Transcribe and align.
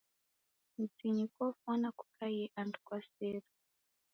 Mzinyi 0.79 1.25
kofwana 1.35 1.89
kukaie 1.97 2.45
andu 2.59 2.79
kwa 2.85 2.97
sere. 3.13 3.41